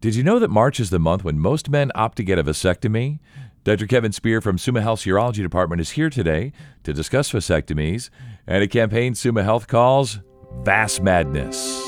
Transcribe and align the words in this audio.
Did 0.00 0.14
you 0.14 0.22
know 0.22 0.38
that 0.38 0.48
March 0.48 0.78
is 0.78 0.90
the 0.90 1.00
month 1.00 1.24
when 1.24 1.40
most 1.40 1.68
men 1.68 1.90
opt 1.92 2.18
to 2.18 2.22
get 2.22 2.38
a 2.38 2.44
vasectomy? 2.44 3.18
Dr. 3.64 3.84
Kevin 3.88 4.12
Spear 4.12 4.40
from 4.40 4.56
Summa 4.56 4.80
Health's 4.80 5.04
Urology 5.04 5.42
Department 5.42 5.80
is 5.80 5.90
here 5.90 6.08
today 6.08 6.52
to 6.84 6.92
discuss 6.92 7.32
vasectomies 7.32 8.08
and 8.46 8.62
a 8.62 8.68
campaign 8.68 9.16
Summa 9.16 9.42
Health 9.42 9.66
calls 9.66 10.20
Vas 10.62 11.00
Madness. 11.00 11.82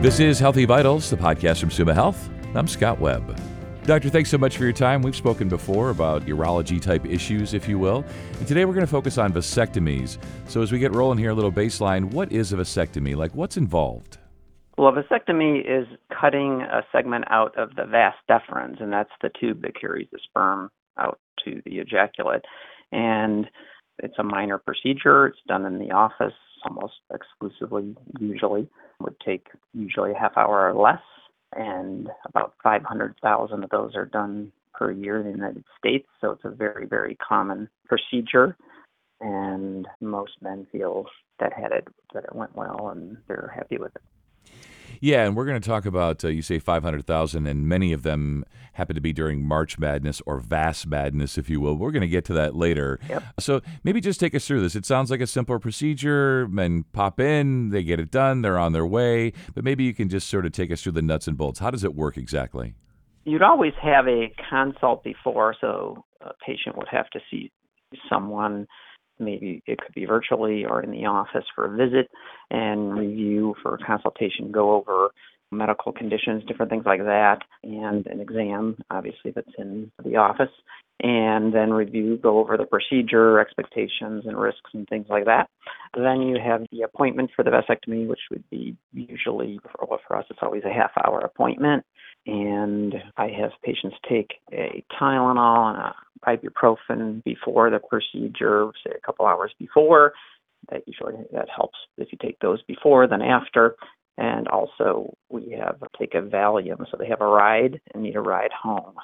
This 0.00 0.20
is 0.20 0.38
Healthy 0.38 0.64
Vitals, 0.64 1.10
the 1.10 1.16
podcast 1.16 1.58
from 1.58 1.72
Summa 1.72 1.92
Health. 1.92 2.30
I'm 2.54 2.68
Scott 2.68 3.00
Webb. 3.00 3.36
Doctor, 3.84 4.08
thanks 4.08 4.30
so 4.30 4.38
much 4.38 4.56
for 4.56 4.62
your 4.62 4.72
time. 4.72 5.02
We've 5.02 5.16
spoken 5.16 5.48
before 5.48 5.90
about 5.90 6.26
urology 6.26 6.80
type 6.80 7.04
issues, 7.04 7.52
if 7.52 7.68
you 7.68 7.80
will. 7.80 8.04
And 8.38 8.46
today 8.46 8.64
we're 8.64 8.74
going 8.74 8.86
to 8.86 8.92
focus 8.92 9.18
on 9.18 9.32
vasectomies. 9.32 10.18
So, 10.46 10.62
as 10.62 10.70
we 10.70 10.78
get 10.78 10.94
rolling 10.94 11.18
here, 11.18 11.30
a 11.30 11.34
little 11.34 11.50
baseline 11.50 12.12
what 12.12 12.30
is 12.30 12.52
a 12.52 12.56
vasectomy? 12.56 13.16
Like, 13.16 13.34
what's 13.34 13.56
involved? 13.56 14.18
Well, 14.76 14.88
a 14.88 15.02
vasectomy 15.02 15.60
is 15.60 15.86
cutting 16.18 16.62
a 16.62 16.82
segment 16.92 17.26
out 17.30 17.56
of 17.58 17.74
the 17.76 17.84
vas 17.84 18.14
deferens, 18.28 18.82
and 18.82 18.92
that's 18.92 19.10
the 19.20 19.30
tube 19.38 19.62
that 19.62 19.78
carries 19.78 20.08
the 20.10 20.18
sperm 20.24 20.70
out 20.98 21.18
to 21.44 21.60
the 21.64 21.78
ejaculate. 21.78 22.44
And 22.90 23.48
it's 23.98 24.18
a 24.18 24.22
minor 24.22 24.58
procedure. 24.58 25.26
It's 25.26 25.38
done 25.46 25.66
in 25.66 25.78
the 25.78 25.92
office 25.92 26.34
almost 26.64 26.94
exclusively, 27.12 27.94
usually. 28.18 28.62
It 28.62 29.02
would 29.02 29.20
take 29.20 29.48
usually 29.74 30.12
a 30.12 30.18
half 30.18 30.36
hour 30.36 30.70
or 30.70 30.74
less, 30.74 31.02
and 31.54 32.08
about 32.26 32.54
500,000 32.62 33.64
of 33.64 33.70
those 33.70 33.94
are 33.94 34.06
done 34.06 34.52
per 34.72 34.90
year 34.90 35.18
in 35.20 35.26
the 35.26 35.32
United 35.32 35.64
States. 35.78 36.08
So 36.20 36.30
it's 36.30 36.44
a 36.44 36.50
very, 36.50 36.86
very 36.86 37.16
common 37.16 37.68
procedure. 37.86 38.56
And 39.20 39.86
most 40.00 40.32
men 40.40 40.66
feel 40.72 41.06
that 41.38 41.52
had 41.52 41.72
it 41.72 41.86
that 42.14 42.24
it 42.24 42.34
went 42.34 42.56
well 42.56 42.88
and 42.88 43.16
they're 43.28 43.52
happy 43.54 43.78
with 43.78 43.94
it. 43.94 44.02
Yeah, 45.02 45.24
and 45.26 45.34
we're 45.34 45.46
going 45.46 45.60
to 45.60 45.68
talk 45.68 45.84
about 45.84 46.24
uh, 46.24 46.28
you 46.28 46.42
say 46.42 46.60
500,000 46.60 47.48
and 47.48 47.68
many 47.68 47.92
of 47.92 48.04
them 48.04 48.44
happen 48.74 48.94
to 48.94 49.00
be 49.00 49.12
during 49.12 49.44
March 49.44 49.76
Madness 49.76 50.22
or 50.26 50.38
Vas 50.38 50.86
Madness 50.86 51.36
if 51.36 51.50
you 51.50 51.60
will. 51.60 51.74
We're 51.74 51.90
going 51.90 52.02
to 52.02 52.06
get 52.06 52.24
to 52.26 52.32
that 52.34 52.54
later. 52.54 53.00
Yep. 53.08 53.24
So, 53.40 53.62
maybe 53.82 54.00
just 54.00 54.20
take 54.20 54.32
us 54.32 54.46
through 54.46 54.60
this. 54.60 54.76
It 54.76 54.86
sounds 54.86 55.10
like 55.10 55.20
a 55.20 55.26
simpler 55.26 55.58
procedure. 55.58 56.46
Men 56.48 56.84
pop 56.92 57.18
in, 57.18 57.70
they 57.70 57.82
get 57.82 57.98
it 57.98 58.12
done, 58.12 58.42
they're 58.42 58.60
on 58.60 58.74
their 58.74 58.86
way, 58.86 59.32
but 59.56 59.64
maybe 59.64 59.82
you 59.82 59.92
can 59.92 60.08
just 60.08 60.28
sort 60.28 60.46
of 60.46 60.52
take 60.52 60.70
us 60.70 60.80
through 60.80 60.92
the 60.92 61.02
nuts 61.02 61.26
and 61.26 61.36
bolts. 61.36 61.58
How 61.58 61.72
does 61.72 61.82
it 61.82 61.96
work 61.96 62.16
exactly? 62.16 62.74
You'd 63.24 63.42
always 63.42 63.74
have 63.82 64.06
a 64.06 64.32
consult 64.48 65.02
before, 65.02 65.56
so 65.60 66.04
a 66.20 66.30
patient 66.46 66.76
would 66.78 66.88
have 66.92 67.10
to 67.10 67.18
see 67.28 67.50
someone 68.08 68.68
maybe 69.18 69.62
it 69.66 69.78
could 69.78 69.94
be 69.94 70.04
virtually 70.04 70.64
or 70.64 70.82
in 70.82 70.90
the 70.90 71.06
office 71.06 71.44
for 71.54 71.66
a 71.66 71.76
visit 71.76 72.10
and 72.50 72.98
review 72.98 73.54
for 73.62 73.78
consultation, 73.86 74.50
go 74.50 74.74
over 74.74 75.10
medical 75.52 75.92
conditions, 75.92 76.42
different 76.46 76.70
things 76.70 76.86
like 76.86 77.00
that, 77.00 77.38
and 77.62 78.06
an 78.06 78.20
exam, 78.20 78.76
obviously, 78.90 79.30
that's 79.34 79.52
in 79.58 79.92
the 80.02 80.16
office, 80.16 80.50
and 81.02 81.52
then 81.54 81.72
review, 81.72 82.16
go 82.16 82.38
over 82.38 82.56
the 82.56 82.64
procedure, 82.64 83.38
expectations, 83.38 84.24
and 84.26 84.40
risks, 84.40 84.70
and 84.72 84.88
things 84.88 85.06
like 85.08 85.26
that. 85.26 85.48
Then 85.94 86.22
you 86.22 86.38
have 86.42 86.62
the 86.72 86.82
appointment 86.82 87.30
for 87.36 87.44
the 87.44 87.50
vasectomy, 87.50 88.08
which 88.08 88.20
would 88.30 88.48
be 88.50 88.76
usually, 88.92 89.60
for, 89.62 89.98
for 90.08 90.16
us, 90.16 90.24
it's 90.30 90.38
always 90.42 90.62
a 90.64 90.72
half 90.72 90.90
hour 91.04 91.20
appointment. 91.20 91.84
And 92.26 92.94
I 93.16 93.28
have 93.28 93.50
patients 93.64 93.96
take 94.08 94.34
a 94.52 94.84
Tylenol 95.00 95.74
and 95.74 95.78
a 95.78 95.94
ibuprofen 96.26 97.22
before 97.24 97.70
the 97.70 97.80
procedure, 97.80 98.70
say 98.84 98.92
a 98.96 99.00
couple 99.04 99.26
hours 99.26 99.52
before. 99.58 100.12
That 100.70 100.82
usually 100.86 101.14
that 101.32 101.48
helps 101.54 101.78
if 101.98 102.08
you 102.12 102.18
take 102.22 102.38
those 102.38 102.62
before 102.62 103.08
than 103.08 103.22
after. 103.22 103.74
And 104.18 104.46
also 104.48 105.14
we 105.30 105.56
have 105.58 105.82
take 105.98 106.14
a 106.14 106.20
Valium, 106.22 106.84
so 106.90 106.96
they 106.96 107.08
have 107.08 107.20
a 107.20 107.26
ride 107.26 107.80
and 107.92 108.02
need 108.02 108.16
a 108.16 108.20
ride 108.20 108.52
home. 108.52 108.94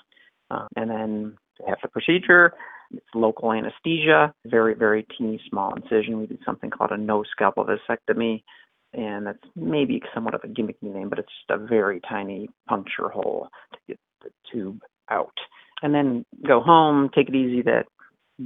Um, 0.51 0.69
and 0.77 0.91
then 0.91 1.37
have 1.67 1.79
the 1.83 1.89
procedure. 1.89 2.55
It's 2.93 3.05
local 3.15 3.53
anesthesia, 3.53 4.33
very 4.47 4.75
very 4.75 5.05
teeny 5.17 5.41
small 5.51 5.75
incision. 5.75 6.21
We 6.21 6.27
do 6.27 6.39
something 6.45 6.71
called 6.71 6.93
a 6.93 6.97
no 6.97 7.25
scalpel 7.33 7.67
vasectomy, 7.67 8.45
and 8.93 9.27
that's 9.27 9.39
maybe 9.55 10.03
somewhat 10.15 10.35
of 10.35 10.41
a 10.45 10.49
gimmicky 10.49 10.83
name, 10.83 11.09
but 11.09 11.19
it's 11.19 11.29
just 11.29 11.61
a 11.61 11.67
very 11.67 12.01
tiny 12.09 12.49
puncture 12.69 13.09
hole 13.09 13.49
to 13.73 13.79
get 13.87 13.99
the 14.23 14.31
tube 14.53 14.81
out 15.11 15.35
and 15.83 15.95
then 15.95 16.25
go 16.47 16.61
home, 16.61 17.11
take 17.15 17.29
it 17.29 17.35
easy 17.35 17.63
that 17.63 17.87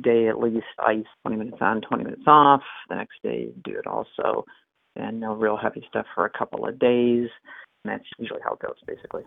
day 0.03 0.29
at 0.29 0.39
least, 0.39 0.67
ice 0.79 1.05
20 1.23 1.37
minutes 1.37 1.59
on, 1.61 1.81
20 1.81 2.05
minutes 2.05 2.23
off. 2.27 2.63
The 2.89 2.97
next 2.97 3.23
day, 3.23 3.51
do 3.65 3.79
it 3.79 3.87
also. 3.87 4.45
And 4.97 5.21
no 5.21 5.35
real 5.35 5.57
heavy 5.57 5.85
stuff 5.89 6.07
for 6.15 6.25
a 6.25 6.31
couple 6.31 6.69
of 6.69 6.79
days. 6.79 7.29
And 7.85 7.93
that's 7.93 8.05
usually 8.19 8.41
how 8.45 8.55
it 8.55 8.61
goes, 8.61 8.77
basically. 8.87 9.23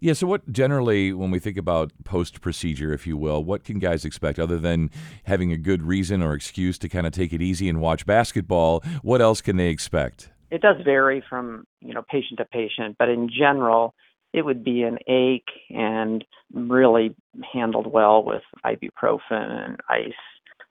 Yeah. 0.00 0.14
So, 0.14 0.26
what 0.26 0.50
generally, 0.50 1.12
when 1.12 1.30
we 1.30 1.38
think 1.38 1.58
about 1.58 1.92
post 2.04 2.40
procedure, 2.40 2.94
if 2.94 3.06
you 3.06 3.16
will, 3.16 3.44
what 3.44 3.64
can 3.64 3.78
guys 3.78 4.04
expect 4.04 4.38
other 4.38 4.58
than 4.58 4.90
having 5.24 5.52
a 5.52 5.58
good 5.58 5.82
reason 5.82 6.22
or 6.22 6.32
excuse 6.32 6.78
to 6.78 6.88
kind 6.88 7.06
of 7.06 7.12
take 7.12 7.32
it 7.32 7.42
easy 7.42 7.68
and 7.68 7.80
watch 7.80 8.06
basketball? 8.06 8.82
What 9.02 9.20
else 9.20 9.42
can 9.42 9.56
they 9.56 9.68
expect? 9.68 10.30
It 10.50 10.62
does 10.62 10.76
vary 10.84 11.22
from 11.28 11.64
you 11.80 11.94
know 11.94 12.02
patient 12.08 12.38
to 12.38 12.44
patient, 12.44 12.96
but 12.98 13.08
in 13.08 13.28
general, 13.28 13.94
it 14.32 14.44
would 14.44 14.64
be 14.64 14.82
an 14.82 14.98
ache 15.06 15.50
and 15.70 16.24
really 16.52 17.14
handled 17.52 17.86
well 17.86 18.24
with 18.24 18.42
ibuprofen 18.64 19.20
and 19.30 19.76
ice. 19.88 20.12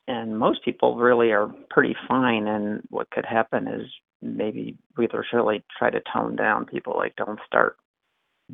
And 0.08 0.40
most 0.40 0.64
people 0.66 0.98
really 0.98 1.32
are 1.32 1.52
pretty 1.70 1.96
fine. 2.08 2.48
And 2.48 2.82
what 2.90 3.12
could 3.12 3.26
happen 3.26 3.68
is 3.68 3.88
maybe 4.22 4.76
we 4.98 5.08
really 5.34 5.64
try 5.78 5.90
to 5.90 6.02
tone 6.12 6.36
down 6.36 6.66
people 6.66 6.94
like 6.96 7.16
don't 7.16 7.40
start 7.46 7.78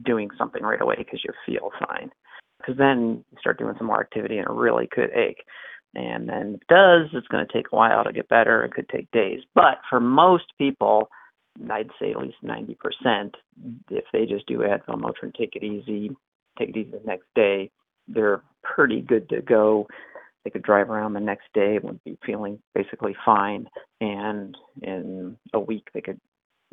doing 0.03 0.29
something 0.37 0.63
right 0.63 0.81
away 0.81 0.95
because 0.97 1.23
you 1.23 1.31
feel 1.45 1.71
fine. 1.87 2.11
Because 2.59 2.77
then 2.77 3.23
you 3.31 3.37
start 3.39 3.59
doing 3.59 3.75
some 3.77 3.87
more 3.87 4.01
activity 4.01 4.37
and 4.37 4.47
it 4.47 4.53
really 4.53 4.87
could 4.91 5.11
ache. 5.11 5.43
And 5.95 6.27
then 6.27 6.59
it 6.61 6.67
does, 6.67 7.09
it's 7.13 7.27
going 7.27 7.45
to 7.45 7.53
take 7.53 7.67
a 7.71 7.75
while 7.75 8.03
to 8.03 8.11
get 8.11 8.27
better. 8.27 8.63
It 8.63 8.73
could 8.73 8.89
take 8.89 9.09
days. 9.11 9.41
But 9.53 9.79
for 9.89 9.99
most 9.99 10.45
people, 10.57 11.09
I'd 11.71 11.89
say 11.99 12.11
at 12.11 12.19
least 12.19 12.43
90%, 12.43 13.33
if 13.89 14.03
they 14.11 14.25
just 14.25 14.45
do 14.45 14.59
Advil, 14.59 14.99
Motrin, 14.99 15.33
take 15.33 15.55
it 15.55 15.63
easy, 15.63 16.15
take 16.59 16.69
it 16.69 16.77
easy 16.77 16.91
the 16.91 17.01
next 17.05 17.27
day, 17.33 17.71
they're 18.07 18.41
pretty 18.61 19.01
good 19.01 19.29
to 19.29 19.41
go. 19.41 19.87
They 20.43 20.49
could 20.49 20.63
drive 20.63 20.89
around 20.89 21.13
the 21.13 21.21
next 21.21 21.45
day, 21.53 21.79
would 21.81 22.03
be 22.03 22.17
feeling 22.25 22.59
basically 22.73 23.15
fine, 23.25 23.67
and 24.01 24.55
in 24.81 25.37
a 25.53 25.59
week 25.59 25.87
they 25.93 26.01
could, 26.01 26.19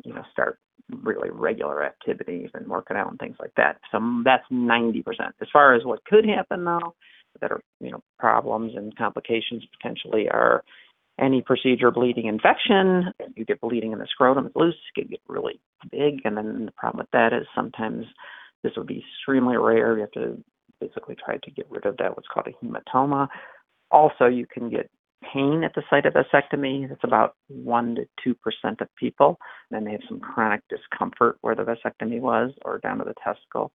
you 0.03 0.13
know, 0.13 0.23
start 0.31 0.59
really 1.01 1.29
regular 1.31 1.83
activities 1.83 2.49
and 2.53 2.67
working 2.67 2.97
out 2.97 3.09
and 3.09 3.17
things 3.19 3.37
like 3.39 3.53
that. 3.55 3.77
So 3.91 3.99
that's 4.25 4.43
90%. 4.51 5.03
As 5.41 5.47
far 5.51 5.73
as 5.75 5.85
what 5.85 6.03
could 6.05 6.25
happen 6.25 6.65
though, 6.65 6.93
that 7.41 7.51
are 7.51 7.61
you 7.79 7.91
know 7.91 8.01
problems 8.19 8.73
and 8.75 8.95
complications 8.95 9.63
potentially 9.77 10.29
are 10.29 10.63
any 11.19 11.41
procedure 11.41 11.91
bleeding 11.91 12.25
infection, 12.25 13.13
you 13.35 13.45
get 13.45 13.61
bleeding 13.61 13.91
in 13.91 13.99
the 13.99 14.07
scrotum, 14.09 14.47
it's 14.47 14.55
loose, 14.55 14.75
it 14.95 14.99
can 15.01 15.09
get 15.09 15.19
really 15.27 15.59
big. 15.91 16.21
And 16.25 16.37
then 16.37 16.65
the 16.65 16.71
problem 16.71 16.99
with 16.99 17.11
that 17.11 17.33
is 17.33 17.45
sometimes 17.55 18.05
this 18.63 18.73
would 18.77 18.87
be 18.87 19.03
extremely 19.19 19.57
rare. 19.57 19.95
You 19.95 20.01
have 20.01 20.11
to 20.11 20.43
basically 20.79 21.15
try 21.23 21.37
to 21.37 21.51
get 21.51 21.69
rid 21.69 21.85
of 21.85 21.97
that, 21.97 22.15
what's 22.15 22.27
called 22.27 22.47
a 22.47 22.65
hematoma. 22.65 23.27
Also, 23.91 24.25
you 24.25 24.47
can 24.47 24.69
get 24.69 24.89
pain 25.33 25.63
at 25.63 25.73
the 25.75 25.83
site 25.89 26.05
of 26.05 26.13
vasectomy. 26.13 26.89
That's 26.89 27.03
about 27.03 27.35
1% 27.51 27.95
to 28.23 28.35
2% 28.65 28.81
of 28.81 28.87
people. 28.95 29.37
Then 29.71 29.85
they 29.85 29.91
have 29.91 30.01
some 30.07 30.19
chronic 30.19 30.61
discomfort 30.69 31.37
where 31.41 31.55
the 31.55 31.63
vasectomy 31.63 32.19
was 32.19 32.51
or 32.65 32.79
down 32.79 32.97
to 32.97 33.05
the 33.05 33.13
testicle. 33.23 33.71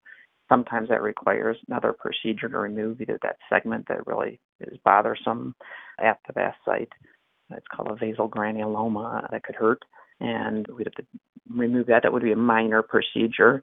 Sometimes 0.49 0.89
that 0.89 1.01
requires 1.01 1.57
another 1.67 1.93
procedure 1.93 2.49
to 2.49 2.57
remove 2.57 2.99
either 2.99 3.19
that 3.21 3.37
segment 3.49 3.87
that 3.87 4.07
really 4.07 4.39
is 4.59 4.77
bothersome 4.83 5.55
at 5.99 6.19
the 6.27 6.33
vas 6.33 6.53
site 6.65 6.89
it's 7.51 7.67
called 7.67 7.89
a 7.89 7.95
vasogranuloma 7.95 9.29
that 9.31 9.43
could 9.43 9.55
hurt, 9.55 9.83
and 10.19 10.67
we'd 10.67 10.87
have 10.87 11.05
to 11.05 11.19
remove 11.49 11.87
that. 11.87 12.03
That 12.03 12.13
would 12.13 12.23
be 12.23 12.31
a 12.31 12.37
minor 12.37 12.81
procedure. 12.81 13.61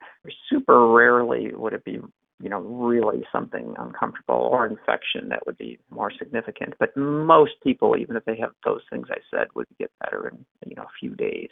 Super 0.51 0.93
rarely 0.93 1.53
would 1.55 1.73
it 1.73 1.85
be, 1.85 2.01
you 2.41 2.49
know, 2.49 2.61
really 2.61 3.25
something 3.31 3.75
uncomfortable 3.79 4.49
or 4.51 4.67
infection 4.67 5.29
that 5.29 5.47
would 5.47 5.59
be 5.59 5.79
more 5.91 6.11
significant. 6.19 6.75
But 6.79 6.97
most 6.97 7.53
people, 7.63 7.97
even 7.97 8.17
if 8.17 8.25
they 8.25 8.37
have 8.39 8.51
those 8.65 8.83
things 8.91 9.07
I 9.11 9.19
said, 9.31 9.49
would 9.55 9.67
get 9.79 9.91
better 10.03 10.29
in 10.29 10.45
you 10.69 10.77
know 10.77 10.83
a 10.83 10.99
few 10.99 11.15
days. 11.15 11.51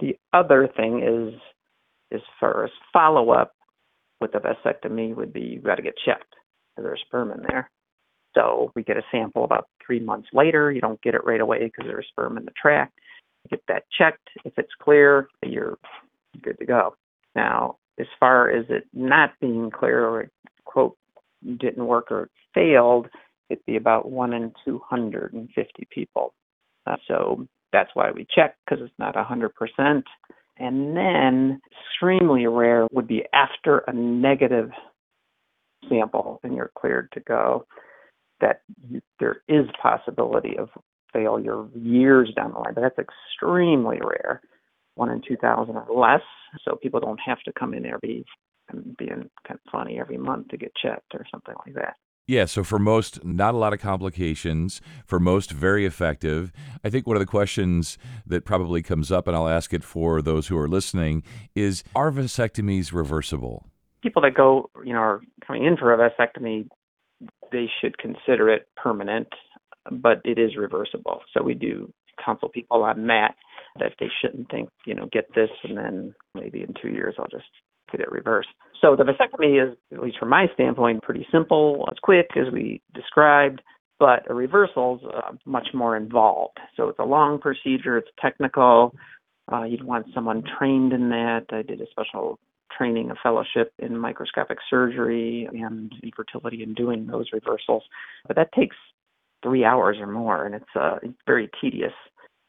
The 0.00 0.18
other 0.32 0.68
thing 0.76 1.02
is, 1.02 1.40
as 2.12 2.20
far 2.40 2.64
as 2.64 2.70
follow 2.92 3.30
up 3.30 3.55
with 4.20 4.32
the 4.32 4.38
vasectomy, 4.38 5.14
would 5.14 5.32
be 5.32 5.40
you've 5.40 5.64
got 5.64 5.76
to 5.76 5.82
get 5.82 5.94
checked. 6.04 6.34
Because 6.74 6.88
there's 6.88 7.02
sperm 7.06 7.32
in 7.32 7.42
there. 7.48 7.70
So 8.36 8.70
we 8.74 8.82
get 8.82 8.98
a 8.98 9.02
sample 9.10 9.44
about 9.44 9.68
three 9.84 10.00
months 10.00 10.28
later. 10.32 10.70
You 10.70 10.80
don't 10.80 11.00
get 11.00 11.14
it 11.14 11.24
right 11.24 11.40
away 11.40 11.64
because 11.64 11.86
there's 11.86 12.06
sperm 12.08 12.36
in 12.36 12.44
the 12.44 12.52
tract. 12.60 12.98
You 13.44 13.56
get 13.56 13.62
that 13.68 13.84
checked. 13.96 14.28
If 14.44 14.52
it's 14.58 14.72
clear, 14.82 15.28
you're 15.42 15.78
good 16.42 16.58
to 16.58 16.66
go. 16.66 16.96
Now, 17.34 17.78
as 17.98 18.06
far 18.20 18.50
as 18.50 18.66
it 18.68 18.86
not 18.92 19.30
being 19.40 19.70
clear 19.70 20.06
or 20.06 20.20
it, 20.22 20.30
quote 20.64 20.96
didn't 21.58 21.86
work 21.86 22.10
or 22.10 22.28
failed, 22.54 23.08
it'd 23.48 23.64
be 23.64 23.76
about 23.76 24.10
one 24.10 24.32
in 24.32 24.52
250 24.64 25.88
people. 25.90 26.34
Uh, 26.86 26.96
so 27.08 27.46
that's 27.72 27.90
why 27.94 28.10
we 28.10 28.26
check 28.34 28.56
because 28.64 28.84
it's 28.84 28.98
not 28.98 29.14
100%. 29.14 30.02
And 30.58 30.96
then 30.96 31.60
extremely 31.90 32.46
rare 32.46 32.86
would 32.92 33.06
be 33.06 33.24
after 33.32 33.78
a 33.86 33.92
negative 33.92 34.70
sample 35.88 36.40
and 36.42 36.54
you're 36.54 36.72
cleared 36.78 37.10
to 37.12 37.20
go 37.20 37.66
that 38.40 38.62
you, 38.88 39.00
there 39.20 39.42
is 39.48 39.66
possibility 39.80 40.56
of 40.58 40.68
failure 41.12 41.66
years 41.74 42.32
down 42.36 42.52
the 42.52 42.58
line, 42.58 42.74
but 42.74 42.82
that's 42.82 42.98
extremely 42.98 43.98
rare, 44.02 44.40
one 44.94 45.10
in 45.10 45.22
2,000 45.26 45.76
or 45.76 45.86
less. 45.94 46.22
So 46.64 46.76
people 46.76 47.00
don't 47.00 47.20
have 47.24 47.40
to 47.44 47.52
come 47.58 47.74
in 47.74 47.86
every 47.86 48.24
being 48.98 49.30
kind 49.46 49.60
of 49.64 49.70
funny 49.70 50.00
every 50.00 50.18
month 50.18 50.48
to 50.48 50.56
get 50.56 50.72
checked 50.82 51.14
or 51.14 51.24
something 51.30 51.54
like 51.64 51.74
that. 51.74 51.96
Yeah, 52.28 52.46
so 52.46 52.64
for 52.64 52.80
most, 52.80 53.24
not 53.24 53.54
a 53.54 53.56
lot 53.56 53.72
of 53.72 53.78
complications. 53.78 54.80
For 55.04 55.20
most, 55.20 55.52
very 55.52 55.86
effective. 55.86 56.52
I 56.82 56.90
think 56.90 57.06
one 57.06 57.14
of 57.14 57.20
the 57.20 57.26
questions 57.26 57.98
that 58.26 58.44
probably 58.44 58.82
comes 58.82 59.12
up, 59.12 59.28
and 59.28 59.36
I'll 59.36 59.48
ask 59.48 59.72
it 59.72 59.84
for 59.84 60.20
those 60.20 60.48
who 60.48 60.58
are 60.58 60.68
listening, 60.68 61.22
is 61.54 61.84
are 61.94 62.10
vasectomies 62.10 62.92
reversible? 62.92 63.66
People 64.02 64.22
that 64.22 64.34
go, 64.34 64.70
you 64.84 64.92
know, 64.92 64.98
are 64.98 65.20
coming 65.46 65.64
in 65.64 65.76
for 65.76 65.94
a 65.94 66.10
vasectomy, 66.10 66.68
they 67.52 67.66
should 67.80 67.96
consider 67.98 68.50
it 68.50 68.66
permanent, 68.76 69.28
but 69.92 70.20
it 70.24 70.36
is 70.36 70.56
reversible. 70.56 71.20
So 71.32 71.44
we 71.44 71.54
do 71.54 71.92
counsel 72.24 72.48
people 72.48 72.82
on 72.82 73.06
that 73.06 73.36
that 73.78 73.92
they 74.00 74.08
shouldn't 74.20 74.50
think, 74.50 74.70
you 74.84 74.94
know, 74.94 75.06
get 75.12 75.32
this 75.34 75.50
and 75.62 75.76
then 75.76 76.14
maybe 76.34 76.62
in 76.62 76.74
two 76.80 76.88
years 76.88 77.14
I'll 77.18 77.28
just 77.28 77.44
get 77.96 78.00
it 78.00 78.12
reversed. 78.12 78.48
So 78.80 78.96
the 78.96 79.04
vasectomy 79.04 79.62
is, 79.62 79.76
at 79.92 80.02
least 80.02 80.18
from 80.18 80.28
my 80.28 80.46
standpoint, 80.54 81.02
pretty 81.02 81.26
simple. 81.32 81.88
It's 81.90 82.00
quick, 82.00 82.28
as 82.36 82.52
we 82.52 82.82
described, 82.94 83.62
but 83.98 84.30
a 84.30 84.34
reversal 84.34 85.00
is 85.00 85.08
uh, 85.14 85.32
much 85.44 85.68
more 85.72 85.96
involved. 85.96 86.58
So 86.76 86.88
it's 86.88 86.98
a 86.98 87.04
long 87.04 87.38
procedure. 87.38 87.96
It's 87.96 88.10
technical. 88.20 88.94
Uh, 89.50 89.64
you'd 89.64 89.84
want 89.84 90.06
someone 90.14 90.42
trained 90.58 90.92
in 90.92 91.08
that. 91.10 91.46
I 91.50 91.62
did 91.62 91.80
a 91.80 91.86
special 91.90 92.38
training, 92.76 93.10
a 93.10 93.14
fellowship 93.22 93.72
in 93.78 93.96
microscopic 93.96 94.58
surgery 94.68 95.48
and 95.52 95.92
infertility 96.02 96.62
in 96.62 96.74
doing 96.74 97.06
those 97.06 97.26
reversals. 97.32 97.84
But 98.26 98.36
that 98.36 98.52
takes 98.52 98.76
three 99.42 99.64
hours 99.64 99.96
or 100.00 100.06
more, 100.06 100.44
and 100.44 100.54
it's 100.54 100.74
a 100.74 100.98
very 101.26 101.48
tedious 101.60 101.92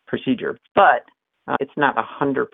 procedure. 0.07 0.57
But 0.75 1.05
uh, 1.47 1.55
it's 1.59 1.71
not 1.77 1.95
100% 1.95 2.47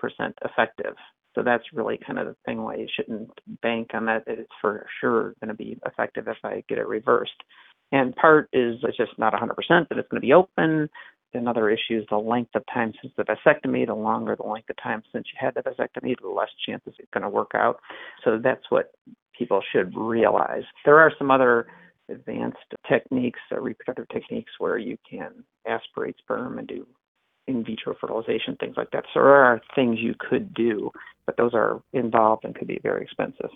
effective. 0.44 0.94
So 1.34 1.42
that's 1.42 1.64
really 1.72 1.98
kind 2.04 2.18
of 2.18 2.26
the 2.26 2.36
thing 2.44 2.62
why 2.62 2.76
you 2.76 2.86
shouldn't 2.94 3.30
bank 3.62 3.90
on 3.94 4.06
that. 4.06 4.24
It's 4.26 4.50
for 4.60 4.86
sure 5.00 5.34
going 5.40 5.48
to 5.48 5.54
be 5.54 5.78
effective 5.84 6.28
if 6.28 6.38
I 6.44 6.62
get 6.68 6.78
it 6.78 6.86
reversed. 6.86 7.42
And 7.92 8.14
part 8.16 8.48
is 8.52 8.76
it's 8.82 8.96
just 8.96 9.18
not 9.18 9.32
100% 9.32 9.48
that 9.68 9.98
it's 9.98 10.08
going 10.08 10.20
to 10.20 10.26
be 10.26 10.32
open. 10.32 10.88
Another 11.32 11.68
issue 11.68 11.98
is 11.98 12.04
the 12.10 12.16
length 12.16 12.54
of 12.54 12.62
time 12.72 12.92
since 13.02 13.12
the 13.16 13.24
vasectomy. 13.24 13.86
The 13.86 13.94
longer 13.94 14.36
the 14.36 14.46
length 14.48 14.70
of 14.70 14.76
time 14.82 15.02
since 15.12 15.26
you 15.32 15.38
had 15.40 15.54
the 15.54 15.62
vasectomy, 15.62 16.14
the 16.20 16.28
less 16.28 16.50
chances 16.64 16.94
it's 16.98 17.10
going 17.12 17.22
to 17.22 17.28
work 17.28 17.50
out. 17.54 17.80
So 18.24 18.38
that's 18.42 18.62
what 18.70 18.92
people 19.36 19.60
should 19.72 19.96
realize. 19.96 20.62
There 20.84 20.98
are 20.98 21.12
some 21.18 21.32
other 21.32 21.66
advanced 22.08 22.58
techniques, 22.88 23.40
uh, 23.50 23.60
reproductive 23.60 24.08
techniques, 24.10 24.52
where 24.58 24.78
you 24.78 24.96
can 25.08 25.44
aspirate 25.66 26.16
sperm 26.18 26.58
and 26.58 26.68
do 26.68 26.86
in 27.46 27.64
vitro 27.64 27.94
fertilization, 28.00 28.56
things 28.58 28.76
like 28.76 28.90
that. 28.92 29.04
So 29.12 29.20
there 29.20 29.34
are 29.34 29.60
things 29.74 29.98
you 30.00 30.14
could 30.18 30.54
do, 30.54 30.90
but 31.26 31.36
those 31.36 31.52
are 31.54 31.82
involved 31.92 32.44
and 32.44 32.54
could 32.54 32.68
be 32.68 32.78
very 32.82 33.02
expensive. 33.02 33.50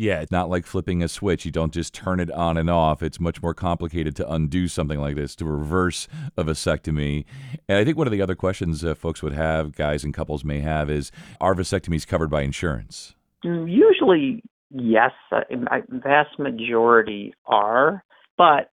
Yeah, 0.00 0.20
it's 0.20 0.30
not 0.30 0.48
like 0.48 0.64
flipping 0.64 1.02
a 1.02 1.08
switch. 1.08 1.44
You 1.44 1.50
don't 1.50 1.72
just 1.72 1.92
turn 1.92 2.20
it 2.20 2.30
on 2.30 2.56
and 2.56 2.70
off. 2.70 3.02
It's 3.02 3.18
much 3.18 3.42
more 3.42 3.52
complicated 3.52 4.14
to 4.16 4.32
undo 4.32 4.68
something 4.68 5.00
like 5.00 5.16
this, 5.16 5.34
to 5.36 5.44
reverse 5.44 6.06
a 6.36 6.44
vasectomy. 6.44 7.24
And 7.68 7.78
I 7.78 7.84
think 7.84 7.98
one 7.98 8.06
of 8.06 8.12
the 8.12 8.22
other 8.22 8.36
questions 8.36 8.84
uh, 8.84 8.94
folks 8.94 9.24
would 9.24 9.32
have, 9.32 9.74
guys 9.74 10.04
and 10.04 10.14
couples 10.14 10.44
may 10.44 10.60
have, 10.60 10.88
is 10.88 11.10
are 11.40 11.52
vasectomies 11.52 12.06
covered 12.06 12.30
by 12.30 12.42
insurance? 12.42 13.16
Usually, 13.42 14.44
yes. 14.70 15.10
Uh, 15.32 15.40
vast 15.88 16.38
majority 16.38 17.34
are. 17.46 18.04
But 18.36 18.70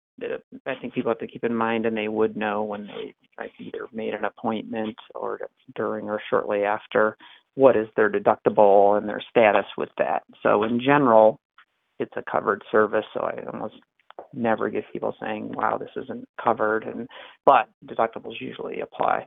I 0.66 0.74
think 0.82 0.96
people 0.96 1.12
have 1.12 1.20
to 1.20 1.28
keep 1.28 1.44
in 1.44 1.54
mind, 1.54 1.86
and 1.86 1.96
they 1.96 2.08
would 2.08 2.36
know 2.36 2.64
when 2.64 2.88
they 2.88 3.14
either 3.60 3.88
made 3.94 4.16
an 4.16 4.26
appointment 4.26 4.96
or 5.16 5.40
during 5.76 6.10
or 6.10 6.22
shortly 6.30 6.64
after, 6.64 7.18
what 7.56 7.76
is 7.76 7.88
their 7.96 8.10
deductible 8.10 8.98
and 8.98 9.08
their 9.08 9.22
status 9.30 9.66
with 9.78 9.90
that. 9.98 10.24
So 10.44 10.64
in 10.64 10.80
general, 10.80 11.40
it's 12.00 12.16
a 12.16 12.24
covered 12.24 12.64
service. 12.72 13.06
So 13.14 13.22
I 13.22 13.44
almost 13.52 13.76
never 14.34 14.70
get 14.70 14.92
people 14.92 15.16
saying, 15.20 15.52
"Wow, 15.54 15.78
this 15.78 15.92
isn't 15.96 16.28
covered," 16.42 16.86
and 16.86 17.08
but 17.46 17.70
deductibles 17.86 18.40
usually 18.40 18.80
apply. 18.80 19.26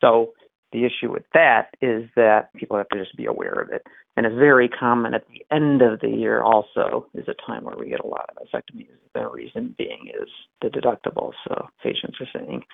So 0.00 0.32
the 0.72 0.84
issue 0.84 1.10
with 1.10 1.24
that 1.32 1.74
is 1.80 2.08
that 2.16 2.52
people 2.54 2.76
have 2.76 2.88
to 2.90 2.98
just 2.98 3.16
be 3.16 3.26
aware 3.26 3.54
of 3.54 3.70
it. 3.70 3.86
And 4.16 4.26
it's 4.26 4.34
very 4.34 4.68
common 4.68 5.14
at 5.14 5.26
the 5.28 5.44
end 5.54 5.80
of 5.80 6.00
the 6.00 6.08
year 6.08 6.42
also 6.42 7.06
is 7.14 7.28
a 7.28 7.34
time 7.46 7.64
where 7.64 7.76
we 7.76 7.88
get 7.88 8.00
a 8.00 8.06
lot 8.06 8.28
of 8.30 8.36
vasectomies. 8.46 8.88
The 9.14 9.28
reason 9.28 9.74
being 9.78 10.10
is 10.20 10.28
the 10.60 10.68
deductible. 10.68 11.32
So 11.46 11.68
patients 11.82 12.18
are 12.20 12.38
saying, 12.38 12.64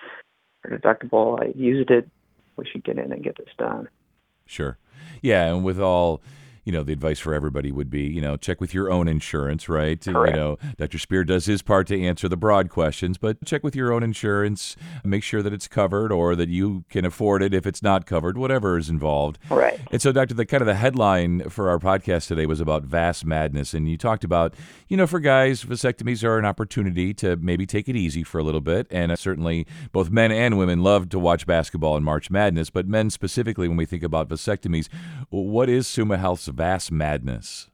deductible, 0.65 1.39
I 1.41 1.53
used 1.55 1.91
it, 1.91 2.09
we 2.57 2.65
should 2.65 2.83
get 2.83 2.97
in 2.97 3.11
and 3.11 3.23
get 3.23 3.37
this 3.37 3.53
done. 3.57 3.87
Sure. 4.45 4.77
Yeah, 5.21 5.45
and 5.53 5.63
with 5.63 5.79
all 5.79 6.21
you 6.65 6.71
know, 6.71 6.83
the 6.83 6.91
advice 6.91 7.19
for 7.19 7.33
everybody 7.33 7.71
would 7.71 7.91
be, 7.91 8.01
you 8.01 8.19
know, 8.19 8.35
check 8.35 8.59
with 8.59 8.73
your 8.73 8.91
own 8.91 9.07
insurance, 9.07 9.69
right? 9.69 10.01
Correct. 10.01 10.35
You 10.35 10.41
know, 10.41 10.57
Dr. 10.77 10.97
Spear 10.97 11.23
does 11.23 11.45
his 11.45 11.61
part 11.61 11.87
to 11.87 12.01
answer 12.01 12.27
the 12.27 12.35
broad 12.35 12.69
questions, 12.69 13.19
but 13.19 13.45
check 13.45 13.63
with 13.63 13.75
your 13.75 13.93
own 13.93 14.01
insurance, 14.01 14.75
make 15.03 15.21
sure 15.21 15.43
that 15.43 15.53
it's 15.53 15.67
covered 15.67 16.11
or 16.11 16.35
that 16.35 16.49
you 16.49 16.83
can 16.89 17.05
afford 17.05 17.43
it 17.43 17.53
if 17.53 17.67
it's 17.67 17.83
not 17.83 18.07
covered, 18.07 18.35
whatever 18.35 18.79
is 18.79 18.89
involved. 18.89 19.37
Right. 19.49 19.79
And 19.91 20.01
so, 20.01 20.11
Doctor, 20.11 20.33
the 20.33 20.45
kind 20.45 20.61
of 20.61 20.67
the 20.67 20.75
headline 20.75 21.49
for 21.49 21.69
our 21.69 21.77
podcast 21.77 22.27
today 22.27 22.47
was 22.47 22.59
about 22.59 22.83
vas 22.83 23.23
madness, 23.23 23.75
and 23.75 23.87
you 23.87 23.97
talked 23.97 24.23
about, 24.23 24.55
you 24.87 24.97
know, 24.97 25.05
for 25.05 25.19
guys, 25.19 25.63
vasectomies 25.63 26.23
are 26.23 26.39
an 26.39 26.45
opportunity 26.45 27.13
to 27.13 27.35
maybe 27.35 27.67
take 27.67 27.87
it 27.87 27.95
easy 27.95 28.23
for 28.23 28.39
a 28.39 28.43
little 28.43 28.61
bit, 28.61 28.87
and 28.89 29.11
uh, 29.11 29.15
certainly 29.15 29.67
both 29.91 30.09
men 30.09 30.31
and 30.31 30.57
women 30.57 30.81
love 30.81 31.09
to 31.09 31.19
watch 31.19 31.45
basketball 31.45 31.95
and 31.95 32.03
March 32.03 32.31
Madness, 32.31 32.71
but 32.71 32.87
men 32.87 33.11
specifically, 33.11 33.67
when 33.67 33.77
we 33.77 33.85
think 33.85 34.01
about 34.01 34.27
vasectomies, 34.29 34.89
what 35.29 35.69
is 35.69 35.85
Summa 35.85 36.17
Health's 36.17 36.47
vas 36.55 36.91
madness? 36.91 37.69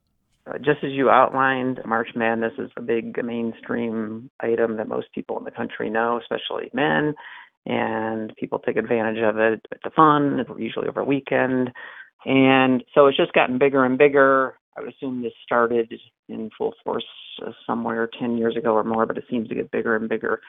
Uh, 0.48 0.58
just 0.58 0.84
as 0.84 0.92
you 0.92 1.10
outlined, 1.10 1.80
March 1.86 2.10
Madness 2.16 2.54
is 2.58 2.72
a 2.76 2.82
big 2.82 3.24
mainstream 3.24 4.30
item 4.40 4.78
that 4.78 4.88
most 4.88 5.08
people 5.14 5.38
in 5.38 5.46
the 5.46 5.52
country 5.52 5.90
know, 5.90 6.20
especially 6.20 6.70
men, 6.74 7.14
and 7.66 8.36
people 8.38 8.58
take 8.60 8.76
advantage 8.76 9.22
of 9.24 9.38
it. 9.38 9.66
It's 9.72 9.86
a 9.86 9.92
fun, 9.92 10.44
usually 10.58 10.88
over 10.88 11.02
a 11.02 11.06
weekend. 11.06 11.72
And 12.26 12.84
so 12.94 13.08
it's 13.08 13.18
just 13.18 13.34
gotten 13.34 13.60
bigger 13.60 13.86
and 13.86 13.98
bigger. 13.98 14.58
I 14.76 14.82
would 14.82 14.94
assume 14.94 15.22
this 15.22 15.34
started 15.44 15.94
in 16.28 16.50
full 16.58 16.74
force 16.84 17.06
uh, 17.46 17.52
somewhere 17.68 18.10
10 18.20 18.38
years 18.38 18.56
ago 18.58 18.74
or 18.74 18.84
more, 18.84 19.06
but 19.06 19.18
it 19.18 19.26
seems 19.30 19.48
to 19.50 19.56
get 19.56 19.72
bigger 19.72 19.96
and 19.96 20.10
bigger 20.10 20.42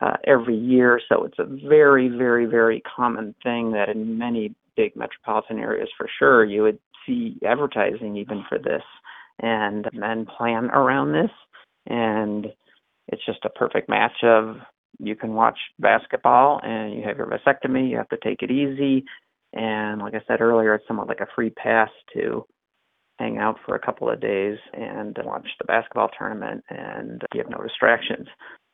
uh, 0.00 0.16
every 0.26 0.56
year. 0.56 1.00
So 1.08 1.24
it's 1.24 1.38
a 1.38 1.44
very, 1.44 2.08
very, 2.08 2.46
very 2.46 2.82
common 2.82 3.34
thing 3.42 3.72
that 3.72 3.88
in 3.88 4.18
many 4.18 4.54
big 4.76 4.96
metropolitan 4.96 5.58
areas, 5.58 5.88
for 5.96 6.08
sure, 6.18 6.44
you 6.44 6.62
would 6.62 6.78
see 7.06 7.38
advertising 7.46 8.16
even 8.16 8.44
for 8.48 8.58
this 8.58 8.82
and 9.38 9.88
men 9.92 10.26
plan 10.26 10.66
around 10.66 11.12
this. 11.12 11.30
And 11.86 12.46
it's 13.08 13.24
just 13.24 13.44
a 13.44 13.50
perfect 13.50 13.88
match 13.88 14.22
of 14.22 14.56
you 14.98 15.16
can 15.16 15.34
watch 15.34 15.58
basketball 15.78 16.60
and 16.62 16.94
you 16.94 17.02
have 17.02 17.16
your 17.16 17.26
vasectomy 17.26 17.88
you 17.90 17.96
have 17.96 18.08
to 18.10 18.18
take 18.22 18.42
it 18.42 18.50
easy. 18.50 19.04
And 19.52 20.00
like 20.00 20.14
i 20.14 20.20
said 20.28 20.40
earlier 20.40 20.74
it's 20.74 20.86
somewhat 20.86 21.08
like 21.08 21.20
a 21.20 21.28
free 21.34 21.50
pass 21.50 21.90
to 22.14 22.44
hang 23.18 23.38
out 23.38 23.56
for 23.66 23.74
a 23.74 23.80
couple 23.80 24.08
of 24.08 24.20
days 24.20 24.58
and 24.72 25.16
watch 25.24 25.46
the 25.58 25.66
basketball 25.66 26.10
tournament 26.16 26.64
and 26.70 27.22
you 27.34 27.40
have 27.40 27.50
no 27.50 27.62
distractions. 27.62 28.28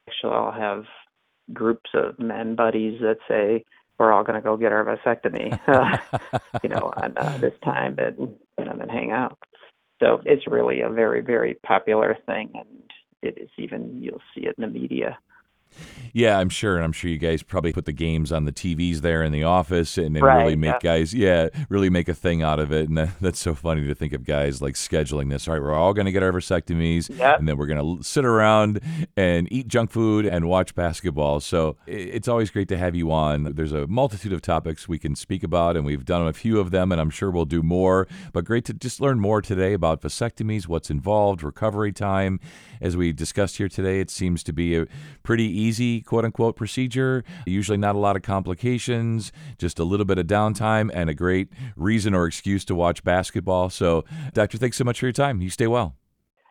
Actually 0.08 0.32
i'll 0.32 0.52
have 0.52 0.84
groups 1.52 1.90
of 1.94 2.18
men 2.18 2.56
buddies 2.56 3.00
that 3.00 3.18
say 3.28 3.64
we're 3.98 4.12
all 4.12 4.24
going 4.24 4.40
to 4.40 4.44
go 4.44 4.56
get 4.56 4.72
our 4.72 4.84
vasectomy, 4.84 5.58
you 6.62 6.68
know, 6.68 6.92
on 6.96 7.14
uh, 7.16 7.38
this 7.38 7.54
time 7.64 7.96
and 7.98 8.34
and 8.58 8.80
then 8.80 8.88
hang 8.88 9.10
out. 9.10 9.38
So 10.02 10.20
it's 10.24 10.46
really 10.46 10.82
a 10.82 10.90
very, 10.90 11.22
very 11.22 11.54
popular 11.66 12.16
thing, 12.26 12.50
and 12.54 12.90
it 13.22 13.38
is 13.38 13.50
even 13.58 14.02
you'll 14.02 14.22
see 14.34 14.42
it 14.42 14.54
in 14.58 14.62
the 14.62 14.68
media 14.68 15.18
yeah, 16.16 16.38
I'm 16.38 16.48
sure, 16.48 16.76
and 16.76 16.84
I'm 16.84 16.92
sure 16.92 17.10
you 17.10 17.18
guys 17.18 17.42
probably 17.42 17.74
put 17.74 17.84
the 17.84 17.92
games 17.92 18.32
on 18.32 18.46
the 18.46 18.52
TVs 18.52 19.00
there 19.00 19.22
in 19.22 19.32
the 19.32 19.44
office 19.44 19.98
and, 19.98 20.16
and 20.16 20.24
right, 20.24 20.44
really 20.44 20.56
make 20.56 20.72
yeah. 20.72 20.78
guys, 20.82 21.12
yeah, 21.12 21.48
really 21.68 21.90
make 21.90 22.08
a 22.08 22.14
thing 22.14 22.42
out 22.42 22.58
of 22.58 22.72
it. 22.72 22.88
And 22.88 22.96
that, 22.96 23.10
that's 23.20 23.38
so 23.38 23.54
funny 23.54 23.86
to 23.86 23.94
think 23.94 24.14
of 24.14 24.24
guys 24.24 24.62
like 24.62 24.76
scheduling 24.76 25.28
this. 25.28 25.46
All 25.46 25.52
right, 25.52 25.62
we're 25.62 25.74
all 25.74 25.92
going 25.92 26.06
to 26.06 26.12
get 26.12 26.22
our 26.22 26.32
vasectomies, 26.32 27.14
yep. 27.18 27.38
and 27.38 27.46
then 27.46 27.58
we're 27.58 27.66
going 27.66 27.98
to 27.98 28.02
sit 28.02 28.24
around 28.24 28.80
and 29.14 29.46
eat 29.52 29.68
junk 29.68 29.90
food 29.90 30.24
and 30.24 30.48
watch 30.48 30.74
basketball. 30.74 31.40
So 31.40 31.76
it's 31.86 32.28
always 32.28 32.50
great 32.50 32.68
to 32.68 32.78
have 32.78 32.94
you 32.94 33.12
on. 33.12 33.52
There's 33.54 33.72
a 33.72 33.86
multitude 33.86 34.32
of 34.32 34.40
topics 34.40 34.88
we 34.88 34.98
can 34.98 35.16
speak 35.16 35.42
about, 35.42 35.76
and 35.76 35.84
we've 35.84 36.06
done 36.06 36.26
a 36.26 36.32
few 36.32 36.58
of 36.60 36.70
them, 36.70 36.92
and 36.92 37.00
I'm 37.00 37.10
sure 37.10 37.30
we'll 37.30 37.44
do 37.44 37.62
more. 37.62 38.08
But 38.32 38.46
great 38.46 38.64
to 38.66 38.72
just 38.72 39.02
learn 39.02 39.20
more 39.20 39.42
today 39.42 39.74
about 39.74 40.00
vasectomies, 40.00 40.66
what's 40.66 40.88
involved, 40.90 41.42
recovery 41.42 41.92
time. 41.92 42.40
As 42.80 42.96
we 42.96 43.12
discussed 43.12 43.56
here 43.56 43.68
today, 43.68 44.00
it 44.00 44.10
seems 44.10 44.42
to 44.44 44.52
be 44.52 44.76
a 44.76 44.86
pretty 45.22 45.44
easy, 45.56 46.00
quote 46.00 46.24
unquote, 46.24 46.56
procedure. 46.56 47.24
Usually 47.46 47.78
not 47.78 47.94
a 47.94 47.98
lot 47.98 48.16
of 48.16 48.22
complications, 48.22 49.32
just 49.58 49.78
a 49.78 49.84
little 49.84 50.06
bit 50.06 50.18
of 50.18 50.26
downtime 50.26 50.90
and 50.92 51.08
a 51.08 51.14
great 51.14 51.48
reason 51.76 52.14
or 52.14 52.26
excuse 52.26 52.64
to 52.66 52.74
watch 52.74 53.02
basketball. 53.04 53.70
So, 53.70 54.04
Doctor, 54.34 54.58
thanks 54.58 54.76
so 54.76 54.84
much 54.84 55.00
for 55.00 55.06
your 55.06 55.12
time. 55.12 55.40
You 55.40 55.50
stay 55.50 55.66
well. 55.66 55.96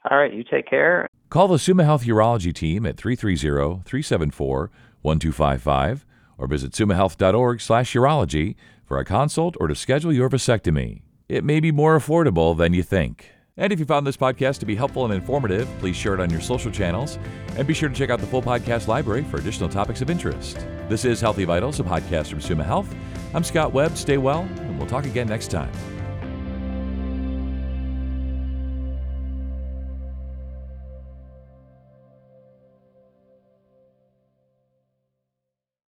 All 0.09 0.17
right, 0.17 0.33
you 0.33 0.43
take 0.43 0.67
care. 0.67 1.07
Call 1.29 1.47
the 1.47 1.57
Summa 1.57 1.83
Health 1.83 2.05
Urology 2.05 2.53
team 2.53 2.85
at 2.85 2.97
330 2.97 3.83
374 3.83 4.71
1255 5.01 6.05
or 6.37 6.47
visit 6.47 6.71
summahealth.org 6.73 7.61
slash 7.61 7.93
urology 7.93 8.55
for 8.85 8.99
a 8.99 9.05
consult 9.05 9.55
or 9.59 9.67
to 9.67 9.75
schedule 9.75 10.13
your 10.13 10.29
vasectomy. 10.29 11.01
It 11.27 11.43
may 11.43 11.59
be 11.59 11.71
more 11.71 11.97
affordable 11.97 12.55
than 12.55 12.73
you 12.73 12.83
think. 12.83 13.31
And 13.57 13.71
if 13.71 13.79
you 13.79 13.85
found 13.85 14.05
this 14.05 14.17
podcast 14.17 14.59
to 14.59 14.65
be 14.65 14.75
helpful 14.75 15.05
and 15.05 15.13
informative, 15.13 15.69
please 15.79 15.95
share 15.95 16.13
it 16.13 16.19
on 16.19 16.29
your 16.29 16.41
social 16.41 16.71
channels 16.71 17.17
and 17.55 17.65
be 17.65 17.73
sure 17.73 17.87
to 17.87 17.95
check 17.95 18.09
out 18.09 18.19
the 18.19 18.27
full 18.27 18.41
podcast 18.41 18.87
library 18.87 19.23
for 19.23 19.37
additional 19.37 19.69
topics 19.69 20.01
of 20.01 20.09
interest. 20.09 20.57
This 20.89 21.05
is 21.05 21.21
Healthy 21.21 21.45
Vitals, 21.45 21.79
a 21.79 21.83
podcast 21.83 22.29
from 22.29 22.41
Summa 22.41 22.65
Health. 22.65 22.93
I'm 23.33 23.45
Scott 23.45 23.71
Webb. 23.71 23.95
Stay 23.95 24.17
well, 24.17 24.41
and 24.41 24.77
we'll 24.77 24.87
talk 24.87 25.05
again 25.05 25.27
next 25.27 25.51
time. 25.51 25.71